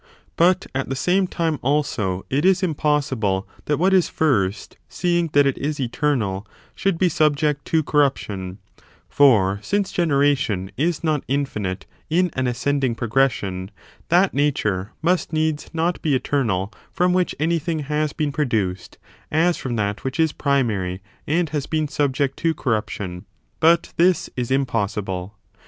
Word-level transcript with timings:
But 0.35 0.65
at 0.73 0.89
the 0.89 0.95
same 0.95 1.27
time, 1.27 1.59
also, 1.61 2.25
it 2.31 2.43
is 2.43 2.63
impossible, 2.63 3.47
that 3.65 3.77
vrhat 3.77 3.93
is 3.93 4.09
first, 4.09 4.75
seeing 4.89 5.27
that 5.33 5.45
it 5.45 5.59
is 5.59 5.79
eternal, 5.79 6.47
should 6.73 6.97
be 6.97 7.07
subject 7.07 7.65
to 7.65 7.83
corruption; 7.83 8.57
for 9.07 9.59
since 9.61 9.91
generation 9.91 10.71
is 10.75 11.03
not 11.03 11.23
infinite 11.27 11.85
in 12.09 12.31
an 12.33 12.47
ascending 12.47 12.95
progression, 12.95 13.69
that 14.09 14.33
nature 14.33 14.91
must 15.03 15.31
needs 15.33 15.69
not 15.71 16.01
be 16.01 16.15
eternal 16.15 16.73
from 16.91 17.13
which 17.13 17.35
anything 17.39 17.77
has 17.83 18.11
been 18.11 18.31
produced 18.31 18.97
as 19.31 19.55
from 19.55 19.75
that 19.75 20.03
which 20.03 20.19
is 20.19 20.31
primary, 20.31 20.99
and 21.27 21.49
has 21.49 21.67
been 21.67 21.87
subject 21.87 22.37
to 22.37 22.55
corrup 22.55 22.89
tion; 22.89 23.25
but 23.59 23.93
this 23.97 24.31
is 24.35 24.49
impossible. 24.49 25.37